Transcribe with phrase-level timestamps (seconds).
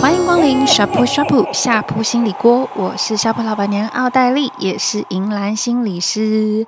[0.00, 6.66] 欢迎光临 Shop Shop 下铺心理锅，我是 s h o p 老板娘奥黛丽，也是银兰心理师。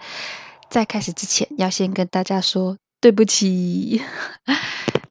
[0.69, 4.03] 在开始之前，要先跟大家说对不起。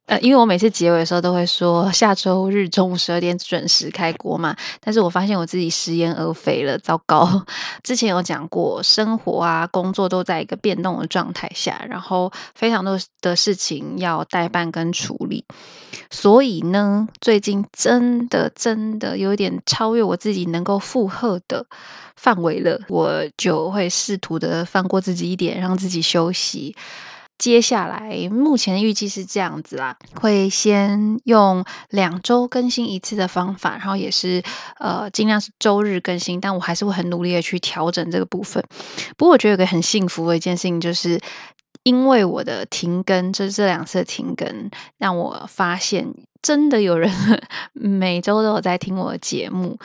[0.08, 7.44] 呃，因为我每次结尾的时候都会说下周日中午十二点准时开锅嘛，但是我发现我自己食言而肥了，糟糕！
[7.84, 15.44] 之前有讲过，生活啊、工作都在一个变动的状态下，然后非常多的事情要代办跟处理，
[16.10, 21.66] 所以呢，最近真的真的有点超越我自己能够负荷的
[22.16, 26.74] 范围了，我就会试图的放过自己一点，让自己休息。
[27.38, 34.42] 接下来，目前预计是这样子啦，会先用两周更新一次的方法，然后也是
[34.80, 38.64] 呃尽量是周日更新，但我还是会很努力的去调整这个部分。
[39.16, 41.20] 不过我觉得有个很幸福的一件事情，就是
[41.84, 47.08] 因为我的停更，就是这两次停更，让我发现真的有人
[47.72, 49.78] 每周都有在听我的节目，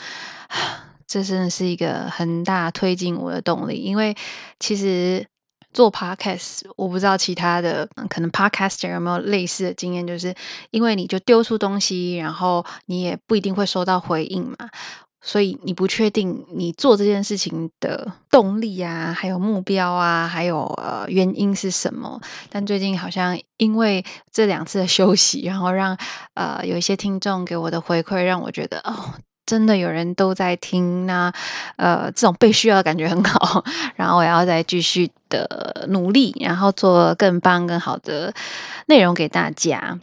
[1.06, 4.16] 这真的是一个很大推进我的动力，因为
[4.60, 5.28] 其实。
[5.74, 10.34] 做 podcast，我不知道其他的可能 podcaster 有没有类似的经验，就是
[10.72, 14.70] 因为你就丢出东西，然后你也不一定会收到回应嘛，
[15.22, 22.22] 所以你不确定你做这件事情的动力啊，还有目标啊，还有呃原因是什么。
[22.50, 25.98] 但最近好像因为这两次的休息，然后让
[26.36, 29.14] 呃有一些听众给我的回馈，让我觉得哦。
[29.46, 31.34] 真的有人都在听，那
[31.76, 33.64] 呃，这种被需要的感觉很好。
[33.96, 38.34] 然后我要再继续的努力，然后做更棒、更好的
[38.88, 40.00] 内容给大家。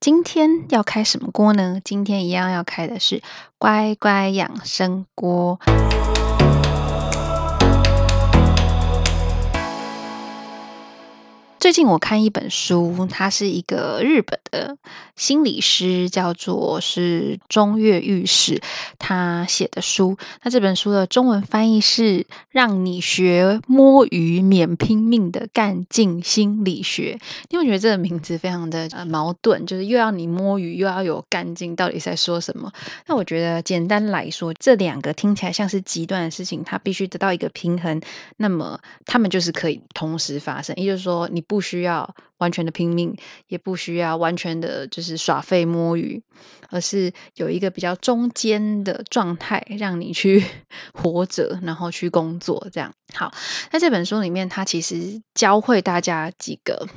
[0.00, 1.80] 今天要开什么锅呢？
[1.82, 3.22] 今天一样要开的是
[3.58, 5.58] 乖乖养生锅。
[11.64, 14.76] 最近我看一本书，他是一个日本的
[15.16, 18.60] 心理师，叫做是中越裕史，
[18.98, 20.18] 他写的书。
[20.42, 22.02] 那这本书的中文翻译是
[22.50, 27.18] 《让你学摸鱼免拼命的干劲心理学》。
[27.48, 32.70] 因为我觉得这个名字非常的呃矛盾，就是又要你摸鱼，又要有干劲，到底在说什么？
[33.06, 38.02] 那我觉得简单来说，这两个听起来像是极端的事情，它必须得到一个平衡，
[38.36, 40.76] 那么他们就是可以同时发生。
[40.76, 43.16] 也就是说，你不不需要完全的拼命，
[43.46, 46.20] 也不需要完全的就是耍废摸鱼，
[46.68, 50.44] 而是有一个比较中间的状态，让你去
[50.92, 52.66] 活着，然后去工作。
[52.72, 53.32] 这样好。
[53.70, 56.88] 那这本书里面，它其实教会大家几个。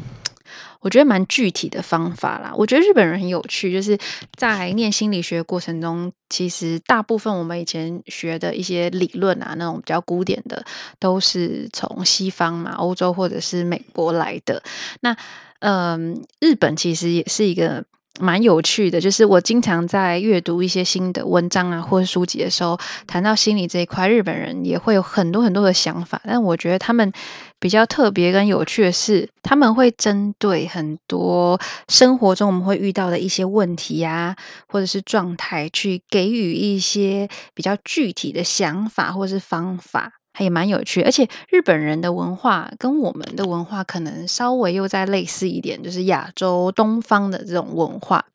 [0.79, 2.53] 我觉得蛮具体的方法啦。
[2.55, 3.97] 我觉得日本人很有趣，就是
[4.35, 10.65] 在念心理学过程中，其实大部分我们以前学的一些理论啊，那种比较古典的，
[10.99, 14.63] 都是从西方嘛，欧洲或者是美国来的。
[15.01, 15.15] 那
[15.59, 17.85] 嗯，日本其实也是一个。
[18.19, 26.21] 蛮有趣的，就是我经常在阅读一些新的文章啊，或者书籍的时候，谈到心理这一块，日本人也会有很多很多的想法。
[26.25, 27.11] 但我觉得他们
[27.59, 34.35] 比较特别跟有趣的是，他们会针对很多生活中我们会遇到的一些问题啊，
[34.67, 40.16] 或者是状态，去给予一些比较具体的想法或是方法。
[40.37, 48.25] 还也蛮有趣，而且日本人的文化跟我们的文化可能稍微又再类似一点，就是亚洲东方的这种文化。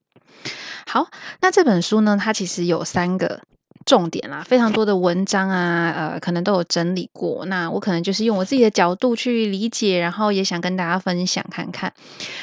[0.85, 1.07] 好，
[1.41, 3.43] 那这本书呢，它其实有三个。
[3.85, 7.45] 重点啦，非常多的文章啊，呃，可能都有整理过。
[7.47, 11.93] 那我可能就是用我自己的角度去理解，然后也想跟大家分享看看。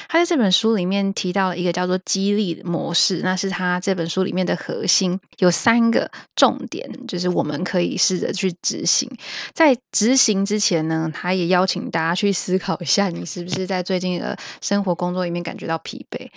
[0.08, 9.10] 他在这本书里面提到了一个叫做激励模式，那是他这本书里面的核心，有三个重点，就是我们可以试着去执行。
[9.54, 16.30] 在执行之前呢，他也邀请大家去思考一下，你是不是在最近的生活工作里面感觉到疲惫。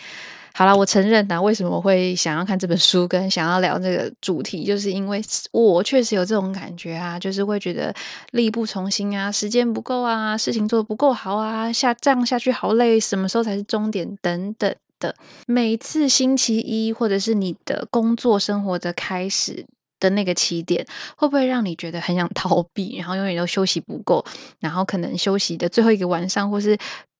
[0.54, 7.94] 好了，我承认呐，为什么我会想要看这本书，跟想要聊这个主题，就是因为我确实有这种感觉啊，就是会觉得
[8.32, 15.14] 力不从心啊，时间不够啊，事情做得不够好啊，下这样下去好累，什么时候才是终点等等的。
[15.46, 19.64] 每次星期一或者是你的工作生活的开始
[19.98, 20.86] 的那个起点，
[21.16, 24.24] 会不会让你觉得很想 逃避，然后永远都休息不够，
[24.60, 26.76] 然后可能休息的最后一个晚上，或是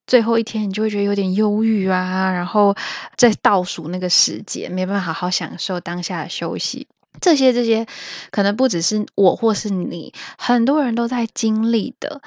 [0.07, 2.75] 最后一天，你就会觉得有点忧郁啊，然后
[3.17, 6.89] 在倒数那个时间，没办法好好享受当下的休息。
[7.21, 7.87] 这些这些，
[8.31, 12.21] 可能不只是我或是你，很多人都在经历的。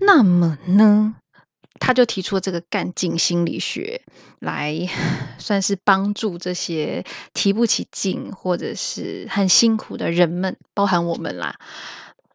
[0.00, 1.14] 那么呢，
[1.78, 4.02] 他就提出了这个干劲心理学，
[4.40, 4.88] 来
[5.38, 7.04] 算是帮助这些
[7.34, 11.54] 提不起劲或者是很辛苦的人们，包含我们啦。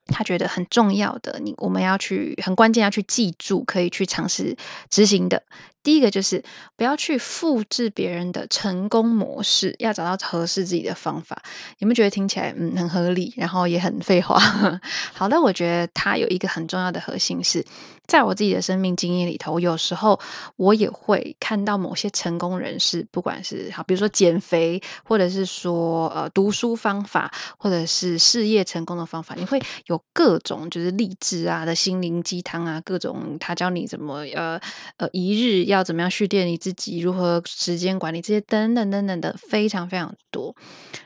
[0.08, 4.56] 他觉得很重要的，你我们要去很关键要去记住，可以去尝试
[4.90, 5.44] 执行的。
[5.86, 6.44] 第一个就是
[6.76, 11.44] 不要去复制别人的成功模式，要找到合适自己的方法。
[11.78, 14.40] 有没有觉得听起来嗯很合理，然后也很废话？
[15.14, 17.64] 好的，我觉得它有一个很重要的核心是，
[18.08, 20.20] 在我自己的生命经验里头，有时候
[20.56, 34.60] 我也会看到某些成功人士，不管是好，比如说减肥，或者是说呃读书方法，或者是事业成功的方法，你会有各种就是励志啊的心灵鸡汤啊，各种他教你怎么呃
[34.98, 35.75] 呃一日要。
[35.76, 37.00] 要怎么样训练你自己？
[37.00, 38.22] 如何时间管理？
[38.22, 40.56] 这些等等等等的非常非常多。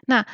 [0.06, 0.26] 那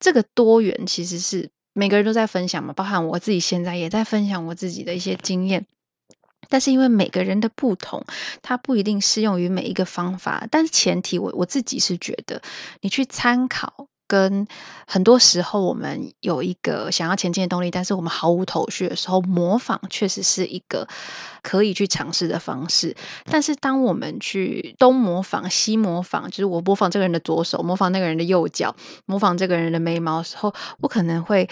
[0.00, 5.66] 这个多元其实是每个人都在分享嘛，包含我自己现在也在分享我自己的一些经验。
[6.48, 8.04] 但是因为每个人的不同，
[8.42, 10.46] 它不一定适用于每一个方法。
[10.50, 12.42] 但是前提，我我自己是觉得
[12.80, 13.86] 你去参考。
[14.12, 14.46] 跟
[14.86, 20.86] 很多时候，我们有一个想要前进的动力，但是我们毫无头绪的时候，模仿确实是一个
[21.40, 22.94] 可以去尝试的方式。
[23.24, 28.76] 但是，当我们去东模仿、西模仿，就是我模仿这个人的左手，模仿那个人的右脚，
[29.06, 31.48] 模仿这个人的眉毛的时候，我可能会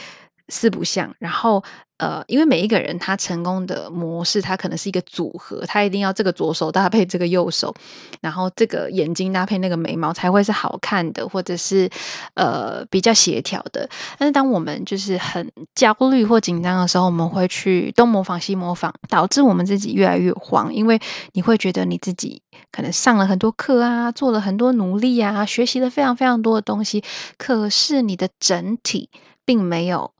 [0.51, 1.15] 四不像。
[1.19, 1.65] 然后。
[2.01, 7.75] 呃，因为每一个人他成功的模式，他可能是一个组合，他一定要这个左手搭配这个右手，
[8.23, 11.91] 然后这个眼睛搭配那个眉毛才会是好看的，或者是
[12.33, 13.87] 呃比较协调的。
[14.19, 20.99] 但是当我们就是很焦虑或紧张的时候，我们会去东模仿西模仿，导致我们自己越来越慌，因为
[21.35, 22.41] 你会觉得你自己
[22.73, 27.05] 可能上了很多课啊，做了很多努力啊，学习了非常非常多的东西，
[27.37, 29.11] 可是你的整体
[29.45, 30.15] 并没有。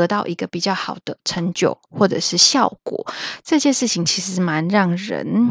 [0.00, 3.06] 得到一个比较好的成就或者是效果，
[3.44, 5.48] 这件事情其实蛮让人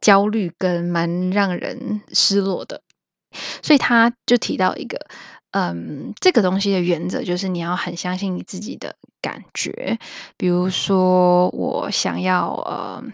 [0.00, 2.82] 焦虑跟蛮让人失落的。
[3.62, 5.06] 所以他就提到一个，
[5.52, 9.98] 嗯，这个东西的原则就是你要很相信你自己的感觉。
[10.36, 13.04] 比如说，我想要，呃。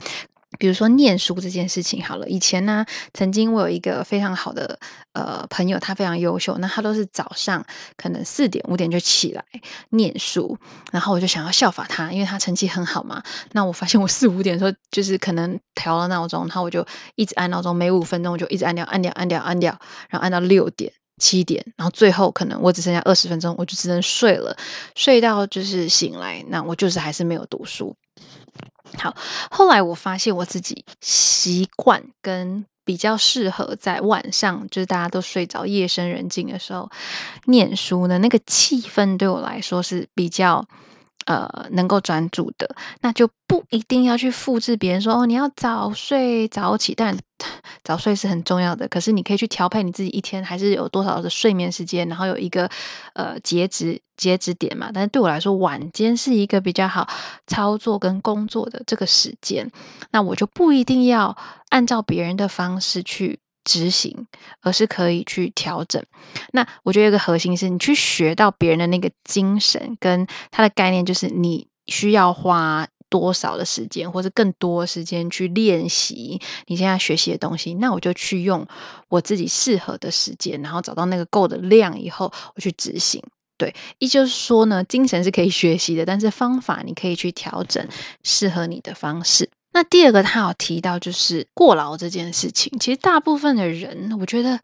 [0.58, 4.78] 比如说念书这件事情好了，以前呢，曾经我有一个非常好的
[5.12, 7.64] 呃朋友，他非常优秀，那他都是早上
[7.96, 9.44] 可能四点五点就起来
[9.90, 10.58] 念书，
[10.90, 13.22] 然后我就想要效法他，因为他成绩很好嘛。
[13.52, 16.84] 那我发现我四五点的时候，就是可能调了闹钟，然后我就
[17.14, 19.78] 一直按闹钟，每五分钟我就一直按掉按掉按掉按掉，
[20.08, 24.56] 然后按到六点七点，然后最后可能我只剩下二十分钟，我就只能睡了，
[24.94, 27.94] 睡到就是醒来，那我就是还是没有读书。
[28.96, 29.14] 好，
[29.50, 36.90] 后来我发现我自己习惯跟比较适合在晚上，就是大家都睡着、夜深人静的时候
[37.44, 40.66] 念书呢那个气氛，对我来说是比较。
[41.28, 47.14] 呃，能够专注的，那就不一定要去复制别人说哦，你要早睡早起，但
[47.84, 48.88] 早睡是很重要的。
[48.88, 52.70] 可是你可以去调配你自己一天还是有多少的睡眠时间，然后有一个
[53.12, 54.90] 呃截止截止点嘛。
[54.94, 57.06] 但是对我来说，晚间是一个比较好
[57.46, 59.70] 操作跟工作的这个时间，
[60.10, 61.36] 那我就不一定要
[61.68, 63.38] 按照别人的方式去。
[63.68, 64.26] 执行，
[64.62, 66.02] 而是可以去调整。
[66.54, 77.74] 那我觉得一个核心是你去学到别人的那个精神，跟他的概念，就是你需要花多少的时间，或者更多时间去练习你现在学习的东西。
[77.74, 78.66] 那我就去用
[79.10, 83.22] 我自己适合的时间，然后找到那个够的量以后，我去执行。
[83.58, 87.86] 对，也就是说呢，精神是可以学习的，但是方法你可以去调整
[88.22, 89.50] 适合你的方式。
[89.72, 92.78] 那第二个，他有提到就是过劳这件事情。
[92.78, 94.60] 其实大部分的人，我觉得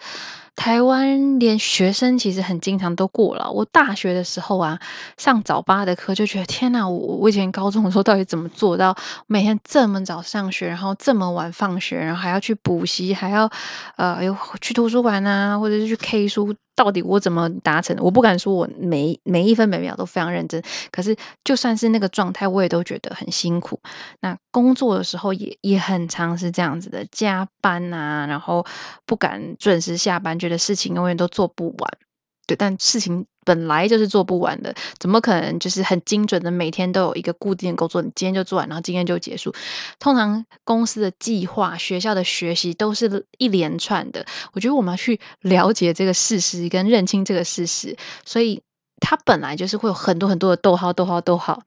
[0.56, 3.50] 台湾连学生其实很经常都过劳。
[3.50, 4.78] 我大学的时候啊，
[5.16, 8.96] 上早八的课就觉得天哪，我我以前高中的时候到底怎么做到
[9.26, 13.50] 每天这么早上学，然后这么晚放学，然后还要去补习，还要
[13.96, 16.54] 呃又去图书馆啊，或者是去 K 书。
[16.76, 17.96] 到底我怎么达成？
[18.00, 23.78] 我不敢说我每每一分每秒都非常认真，可是就算是那个状态，我也都觉得很辛苦。
[24.18, 28.66] 那工作的时候也也很常是这样子的，加班啊，然后
[29.06, 31.98] 不敢准时下班，觉得事情永远都做不完。
[32.46, 38.02] 对，但事情本来就是做不完的，怎么可能就是很精准的每天都有一个固定的工作？
[38.02, 39.54] 你今天就做完，然后今天就结束。
[39.98, 44.26] 通常公司的计划、学校的学习都是一连串的。
[44.52, 47.96] 我觉得我们要去了解这个事实，跟认清这个事实。
[48.26, 48.60] 所以
[49.00, 51.62] 它本来就是会有很多很多的逗号、逗号、逗号，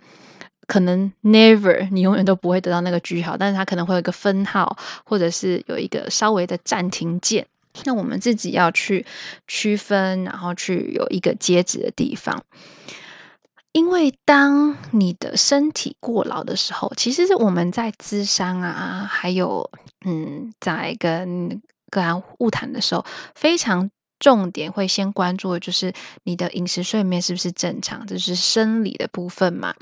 [0.68, 7.48] 可能 never 你永远都不会得到那个句号，但是它可能会有一个分号，或者是有一个稍微的暂停键。
[7.86, 9.06] 那我们自己要去
[9.48, 12.44] 区分，然后去有一个截止的地方。
[13.74, 19.70] 因为当你的身体过劳的时候，其实是我们在咨商啊，还有
[20.04, 23.06] 嗯，在跟个案物谈的时候，
[23.36, 25.94] 非常重点会先关注的就是
[26.24, 29.76] 你的饮食睡眠是不是正常，这是生理的部分嘛。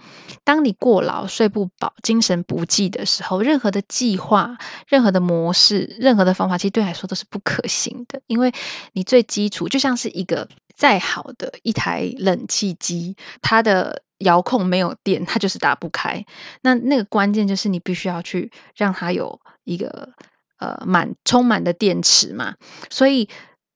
[0.43, 8.51] 当你过劳、睡不饱、精神不济的时候，任何的计划、任何的模式、任何的方法，其实对你来说都是不可行的，因为
[8.93, 16.25] 你最基础就像是一个再好的一台冷气机，它的遥控没有电，它就是打不开。
[16.61, 20.09] 那那个关键就是你必须要去让它有一个
[20.57, 22.55] 呃满充满的电池嘛，
[22.89, 23.29] 所以。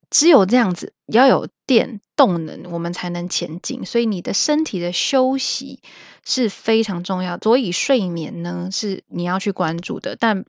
[0.10, 3.86] 只有这样子，要有电动能，我们才能前进。
[3.86, 5.80] 所以你的身体的休息
[6.26, 7.38] 是非常重要。
[7.38, 10.16] 所以睡眠呢，是你要去关注的。
[10.20, 10.44] 但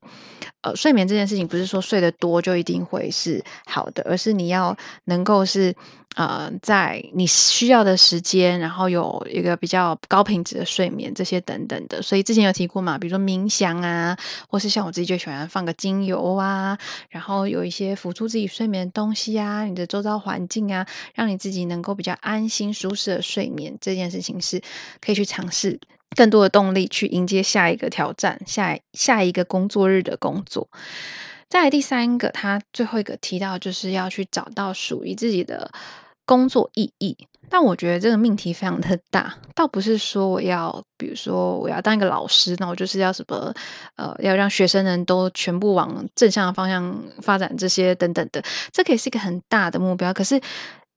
[0.63, 5.75] 呃，睡眠这件事情不是说睡得多就一定会是好的，而是你要能够是。
[6.17, 12.03] 呃，在你需要的时间，然后有一个比较高品质的睡眠，这些等等的。
[12.03, 16.77] 所以之前有提过嘛，比如说冥想啊，或是像我自己就喜欢放个精油啊，
[17.11, 24.61] 然后有一些辅助自己睡眠的东西啊，你的周遭环境啊，让你自己能够比较安心舒适的睡眠，这件事情是
[25.01, 25.79] 可以去尝试
[26.17, 30.69] 更多的动力去迎接下一个挑战，下下一个工作日的工作。
[31.51, 35.73] 再来第三个，他最后一个提到就是要去找到属于自己的
[36.25, 37.19] 工作意义。
[37.49, 43.53] 但我觉得这个命题非常的大，倒不是说我要，比如说我要当一个老师，那我就是要什么，
[43.97, 48.41] 呃，要让学生们都全部往正向的方向发展，这些等等的，
[48.73, 50.15] 这可以是一个很大的目标。
[50.15, 50.41] 可是。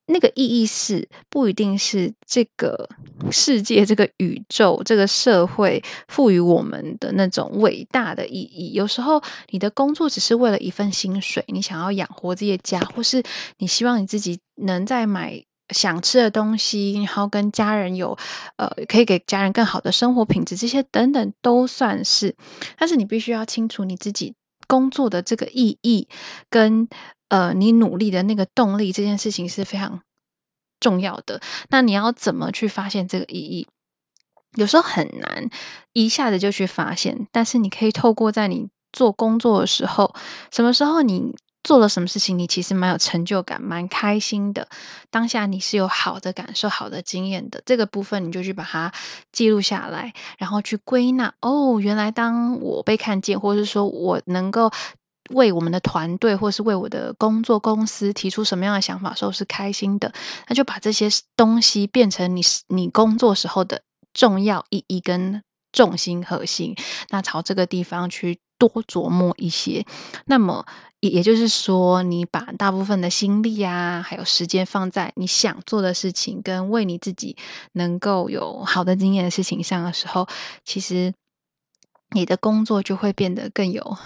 [0.05, 2.89] 那个意义是不一定是这个
[3.31, 8.73] 世界、这个宇宙、这个社会赋予我们的那种伟大的意义。
[8.73, 13.23] 有时候你的工作只是为了一份薪水，你想要养活这些家，或是
[13.59, 18.17] 你希望你自己能再买想吃的东西，然后跟家人有
[18.57, 22.35] 呃可以给家人更好的生活品质，这些等等都算是。
[22.77, 24.35] 但是你必须要清楚你自己
[24.67, 26.09] 工作的这个意义
[26.49, 26.89] 跟。
[27.33, 30.01] 呃，你努力的那个动力，这件事情是非常
[30.79, 31.41] 重要的。
[31.69, 33.67] 那你要怎么去发现这个意义？
[34.53, 35.49] 有时候很难
[35.93, 40.13] 一下子就去发现，但是你可以透过在你做工作的时候，
[40.51, 44.67] 什么时候你做了什么事情，你其实蛮有成就感、蛮开心的。
[45.09, 48.93] 当下你是有好的感受、好的经验的，这个部分你就去把它
[49.31, 51.33] 记录下来，然后去归纳。
[51.41, 54.71] 哦，原来当我被看见，或者是说我能够。
[55.29, 60.13] 为我们的团队，或是为我的工作公司提出什么样的想法的时候是开心的，
[60.47, 66.75] 那就把这些东西变成你你工作时候的重要意义跟重心核心，
[67.09, 69.85] 那朝这个地方去多琢磨一些。
[70.25, 70.65] 那么
[70.99, 77.35] 也也就是说，你把大部分的心力啊，还有时间放在你想做的事情跟为你自己
[77.71, 80.27] 能够有好的经验的事情上的时候，
[80.63, 81.13] 其实
[82.11, 83.97] 你的工作就会变得更有。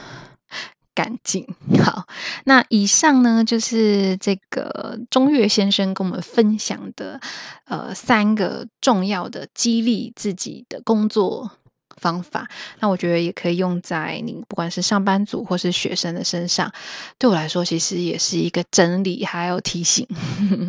[0.97, 1.45] 干净。
[1.83, 2.07] 好，
[2.45, 7.21] 那以上呢，就是这个中岳先生跟我们分享的，
[7.65, 11.51] 呃，三个重要的激励自己的工作
[11.97, 12.49] 方法。
[12.79, 16.73] 那我觉得也可以用在你不管是上班族或是学生的身上。
[17.19, 20.07] 对我来说，其实也是一个整理还有提醒。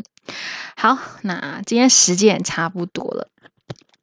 [0.77, 3.31] 好，那今天时间也差不多了。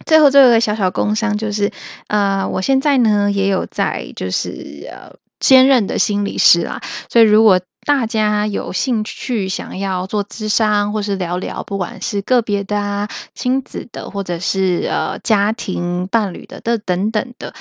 [0.07, 1.71] 最后，最后一个小小工商就是，
[2.07, 5.15] 呃，我现在呢也有在就是呃。
[5.39, 17.53] 兼任的心理师啊，所以如果大家有兴趣想要做咨商，或是聊聊，不管是个别的啊、亲子的，或者是呃家庭伴侣的的等等的，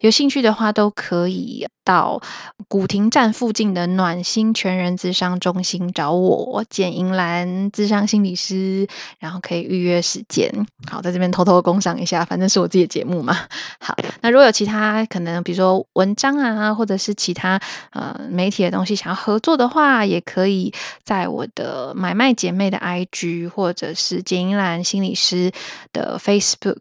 [0.00, 2.20] 有兴趣的话都可以到
[2.66, 8.88] 古亭站附近的暖心全人咨商中心找我简银兰咨商心理师，
[9.20, 10.52] 然后可以预约时间。
[10.90, 13.36] 好，在这边偷偷工商一下，反正是我自己的节目嘛。
[13.78, 17.60] 好，那如果有其他可能，比如说文章啊，或者是其他
[17.92, 19.67] 呃媒体的东西想要合作的。
[19.68, 20.72] 话也可以
[21.04, 25.52] 在我的买卖姐妹的 IG，或者是简银兰心理师
[25.92, 26.78] 的 Facebook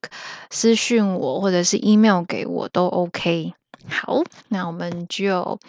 [0.49, 3.53] 私讯我，或者是 email 给我都 OK。
[3.89, 5.59] 好，那我们就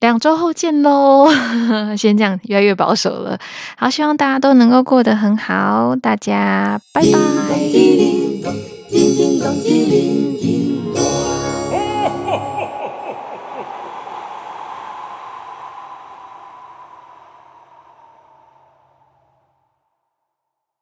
[0.00, 1.28] 两周后见喽。
[1.96, 3.38] 先这样，越来越保守了。
[3.76, 7.08] 好，希望大家都能够过得很好，大家拜拜。